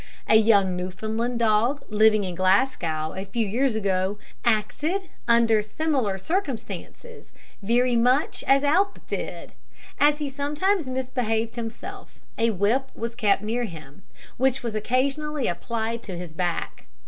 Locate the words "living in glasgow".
1.89-3.13